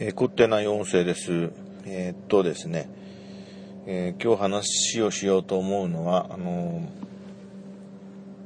[0.00, 1.52] えー、凝ってない音声です。
[1.84, 2.90] えー、っとですね、
[3.86, 6.88] えー、今日話をしようと思うのは、あの、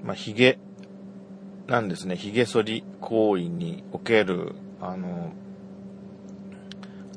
[0.04, 0.58] まあ、髭
[1.66, 2.16] なんですね。
[2.16, 5.32] 髭剃り行為における、あの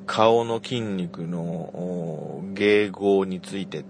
[0.06, 3.84] 顔の筋肉の迎合について、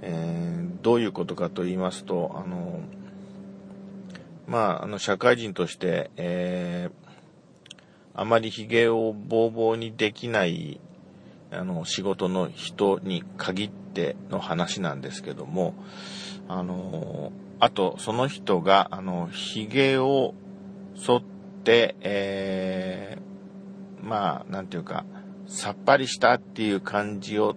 [0.00, 2.80] えどういうことかと言いますと、あの
[4.50, 6.99] まあ、あの、社会人として、えー、
[8.20, 10.78] あまり髭をぼうぼうにできない
[11.50, 15.72] あの仕事の人に限っての話なんですけども
[16.46, 20.34] あのあとその人があの髭を
[20.96, 21.22] 剃っ
[21.64, 25.06] て、えー、まあなんていうか
[25.46, 27.56] さっぱりしたっていう感じを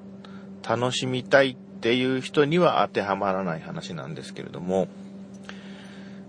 [0.65, 4.87] 楽しみたいっていう人には当てはまらない話なんですけれども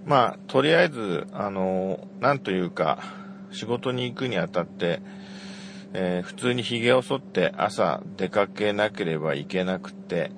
[0.05, 3.23] まあとりあえずあのなんというか
[3.55, 5.01] 仕事に行くにあたって、
[5.97, 10.33] えー、普通に髭を剃って朝出かけなければいけなくて、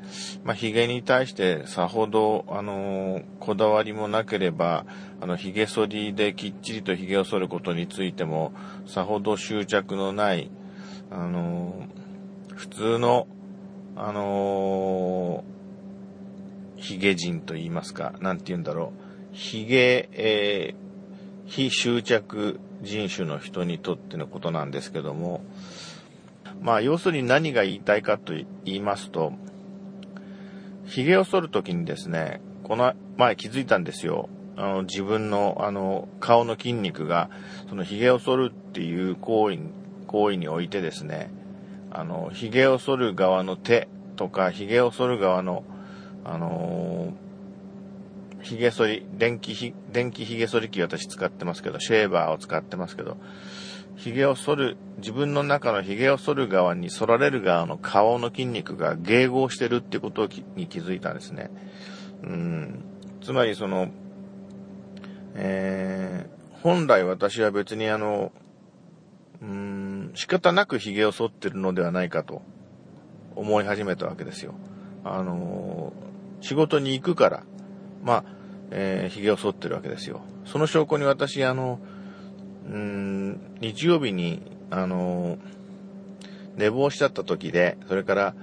[0.45, 4.85] まあ、髭に対してさほど、あのー、こだわりもなければ、
[5.19, 8.53] あの、髭剃りできっちりと髭を剃ることについても、
[8.87, 10.51] さほど執着のない、
[11.11, 13.27] あのー、普通の、
[13.97, 18.93] あのー、髭人と言いますか、なんて言うんだろ
[19.33, 19.35] う。
[19.35, 20.75] 髭、え、
[21.47, 25.43] 非執着人種の人にとってのことなんですけども、
[26.61, 29.33] まあ、要するに何が言いたいかと言いますと、
[30.87, 34.29] 髭を剃るときにですね、この前気づいたんですよ。
[34.57, 37.31] あの、自分の、あの、顔の筋肉が、
[37.69, 39.59] その髭を剃るっていう行為、
[40.07, 41.31] 行為においてですね、
[41.91, 45.65] あの、髭を剃る側の手とか、髭を剃る側の、
[46.25, 47.26] あのー
[48.47, 53.17] 髭剃り、電気ひ、電気髭剃り機私使ってますけど、シェーバーを使ってますけど、
[53.97, 61.51] 髭を剃る、自分の中の髭を剃る側に剃られる側の顔の筋肉が迎合してるってことに気づいたんですね。
[62.23, 62.85] うん。
[63.21, 63.89] つまりその、
[65.35, 68.31] えー、本来私は別にあの、
[69.43, 72.43] うーん、仕方なく髭を剃ってるのではないかと
[73.35, 74.55] 思い始めたわけですよ。
[75.05, 75.93] あの、
[76.41, 77.43] 仕事に行くから、
[78.03, 78.36] まあ、
[78.71, 80.23] えー、髭を剃ってるわけですよ。
[80.45, 81.81] その証拠に私、あの、
[82.69, 85.39] うん、日曜日に、あの、
[86.57, 88.35] 寝坊しちゃった時で、それから、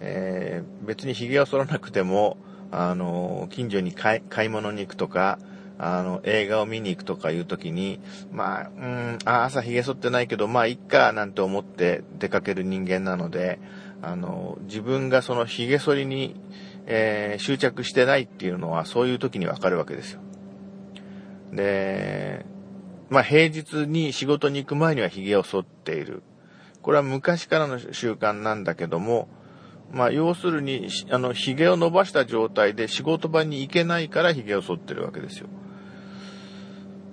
[0.00, 2.38] えー、別に髭を剃らなくても、
[2.70, 5.38] あの、近所に買い物に行くとか、
[5.78, 8.00] あの、映画を見に行くとかいう時に、
[8.32, 13.60] まあ、うん、あ、朝髭剃ってないけど、まあ、いっか、なんて思って出かける人間なので、
[14.02, 16.34] あの、自分がその髭剃りに、
[16.90, 20.20] えー、執着してないっていうのはそういう時にわかるわけですよ。
[21.52, 22.46] で、
[23.10, 26.22] まあ平日に仕事に行く前には髭を剃っている。
[26.80, 29.28] これは昔からの習慣なんだけども、
[29.92, 35.48] まあ要するに、あの、髭を伸ばした状態で仕事場に行けないから髭を剃ってるわけですよ。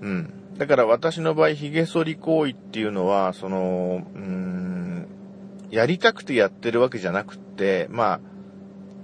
[0.02, 0.34] うん。
[0.58, 5.08] だから私の場合、髭剃り行為っていうのは、その、うん、
[5.70, 8.35] やりたくてやってるわけじゃなくって、まあ、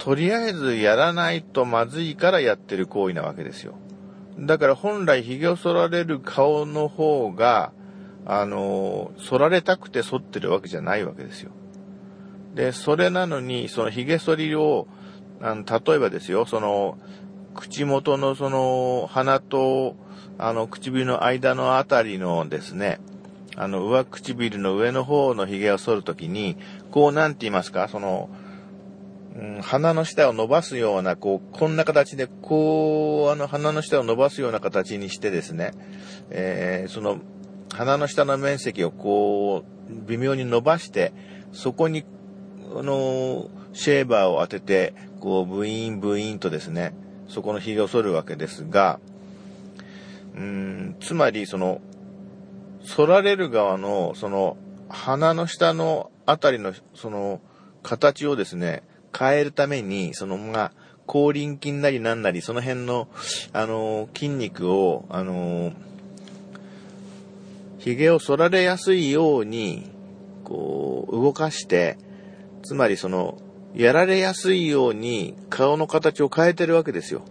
[0.04, 3.76] とりあえずやらないとまずいからやってる行為なわけですよ。
[4.40, 7.72] だから本来髭を剃られる顔の方が、
[8.26, 11.52] あの、剃られたくて剃ってるわけじゃないわけですよ。
[12.56, 14.88] で、それなのに、その髭剃りを、
[15.40, 16.98] あの例えばですよ、その、
[17.54, 19.96] 口元のその鼻と、
[20.40, 23.00] あの、唇の間のあたりのですね、
[23.56, 26.58] あの、上唇の上の方の髭を剃るときに、
[26.90, 28.32] こう、なんて言いますか、その、
[29.36, 35.72] うん、鼻の下を伸ばすような、こう、こんな形で、こう、あの、鼻の下を伸ばすような形にしてですね、
[36.30, 37.20] えー、その、
[37.74, 41.14] 鼻の下の面積をこう、微妙に伸ばして、
[41.54, 42.04] そこに、
[42.76, 46.94] あの、シェーバーを当てて、こう、ブイーンブイーンとですね、
[47.30, 49.00] そこの髭を剃るわけですが、
[50.36, 51.80] うん、つまり、その、
[52.84, 54.58] 剃られる側の、その、
[54.90, 57.40] 鼻の下のあたりの、その、
[57.84, 58.84] 形をですね、
[59.18, 60.72] 変えるために、その、まあ、
[61.08, 63.08] 口輪筋なりなんなり、その辺の、
[63.54, 65.74] あの筋肉を、あの
[67.80, 69.90] 髭を剃られやすいように、
[70.44, 71.98] こう、動かして、
[72.64, 73.38] つまりその、
[73.74, 77.24] やられやすいように顔の形を変えてるわけですよ。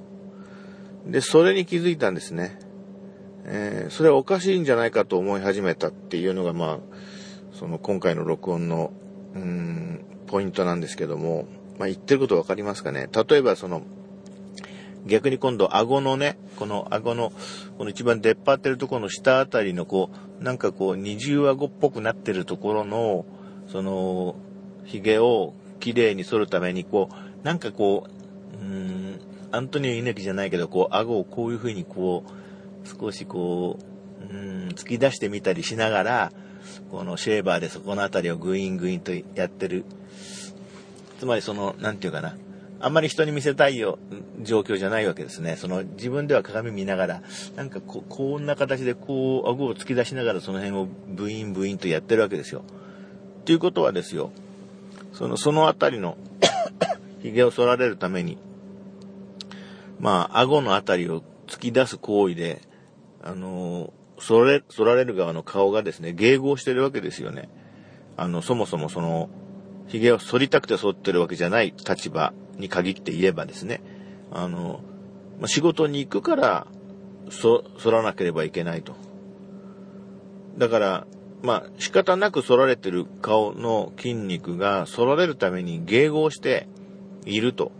[1.06, 2.58] で、それに気づいたんですね。
[3.44, 6.78] えー、それはおかしいんじゃないかと思い始めたっていうのが、まあ、
[7.52, 8.92] その今回の録音の、
[9.34, 11.46] うん、ポイントなんですけども、
[11.80, 13.08] まあ、言ってることわかりますかね？
[13.10, 13.80] 例えばその、
[15.06, 17.32] 逆に今度顎のね、この顎の、
[17.78, 23.24] この一番出っ張ってるところの下あたりのこう、なんかこう、二重顎っぽくなってるところの、
[23.66, 24.36] その、
[24.84, 28.06] 髭を綺麗に剃るために、こう、なんかこ
[28.52, 29.18] う、うん、
[29.50, 33.78] アントニオ猪木じゃないけど、こう、顎をこういう風にこう、少しこ
[34.20, 36.32] う、うん、突き出してみたりしながら、
[36.90, 39.86] このシェーバーでそこの辺りをグイングインとやってる。
[41.20, 42.34] つまりその、なんていうかな。
[42.80, 43.98] あんまり人に見せたいよ、
[44.40, 45.56] 状況じゃないわけですね。
[45.56, 47.22] その、自分では鏡見ながら、
[47.56, 52.62] なんかこ、こんな形でこう、顎を突き出しながらその辺をブインブインとやってるわけですよ。
[53.44, 54.30] ということはですよ、
[55.12, 56.16] その、その辺りの
[57.22, 58.38] 髭を剃られるために、
[59.98, 62.62] まあ、顎の辺りを突き出す行為で、
[63.22, 67.50] あの、剃られ、剃られる側の顔がですね、迎合してるわけですよね。
[68.16, 69.28] あの、そもそもその、
[69.90, 73.82] 髭を剃りたくて剃ってるわけじゃない立場に限って言えばですね、
[74.30, 74.80] あの、
[75.40, 76.66] ま仕事に行くから、
[77.30, 78.94] そ、反らなければいけないと。
[80.56, 81.06] だから、
[81.42, 86.68] まあ、仕方なく反られてる顔の筋肉が反られるために迎合して
[87.24, 87.72] いると。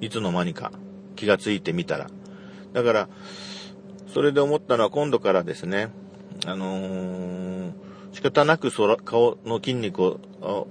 [0.00, 0.72] いつの間にか
[1.14, 2.08] 気がついてみたら。
[2.72, 3.08] だから、
[4.12, 5.90] それで思ったのは今度からですね、
[6.44, 7.72] あのー、
[8.16, 8.70] 仕方なく
[9.04, 10.20] 顔の筋肉を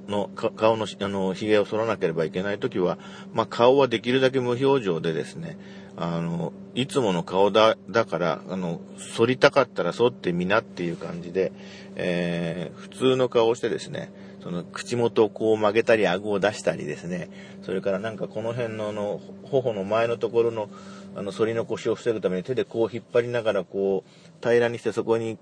[0.07, 2.97] の、顔の、あの、髭を剃らなければいけないときは、
[3.33, 5.59] まあ、顔はできるだけ無表情でですね、
[5.95, 8.81] あの、いつもの顔だ、だから、あの、
[9.15, 11.51] 反りたかったら反ってみなっていう感じで、
[11.95, 14.11] えー、普通の顔をしてですね、
[14.41, 17.29] その口元をこう曲げたり顎を出したりですね、
[17.61, 20.67] それからなんかこの辺のあの、頬の前のところの、
[21.15, 24.09] あの、反りの腰を防ぐために手でこう引っ張りながらこう、
[24.41, 25.37] 平らにしてそこに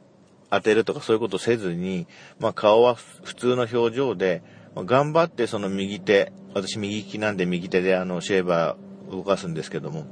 [0.54, 2.08] 当てるとかそういうことせずに、
[2.40, 4.42] まあ顔は普通の表情で
[4.76, 10.06] ま、頑張ってその右手、私右利きなんで右手であのシェーバー動かすんですけども、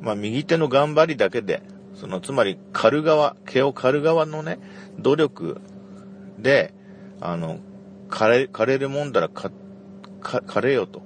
[0.00, 1.62] まあ右手の頑張りだけで、
[1.94, 4.58] そのつまり刈る側、毛を刈る側のね、
[4.98, 5.60] 努力
[6.38, 6.74] で、
[7.20, 7.58] あの、
[8.08, 9.50] 枯れ、枯れるもんだらか、
[10.20, 11.02] か、枯れよと。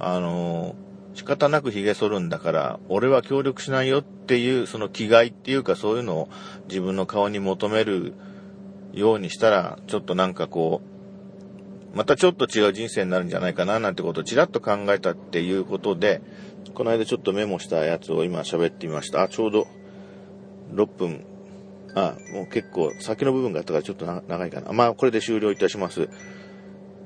[0.00, 0.76] あの
[1.18, 6.28] 仕方なく髭剃るんだから、俺は協力しないよっていう、その気概っていうかそういうのを
[6.68, 8.14] 自分の顔に求める
[8.92, 10.80] ようにしたら、ちょっとなんかこ
[11.92, 16.22] う、またちょっと違う人生になるんじゃないかななんてことをちらっと考えたっていうことで、
[16.72, 19.22] この間ちょっとメモしたやつを今喋ってみました。
[19.22, 19.66] あ、ちょうど
[20.72, 21.24] 6分。
[21.96, 24.72] あ、もう結構先の部分があったからちょっと長いかな。
[24.72, 26.08] まあ、これで終了いたします。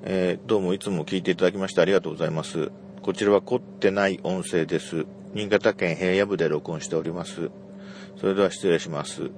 [0.03, 2.71] えー、どうもいつも聞いていただきましてありがとうございます。
[3.03, 5.07] こちらは凝ってない音声です。
[5.35, 7.51] 新潟県平野部で録音しております。
[8.17, 9.33] それでは失礼します。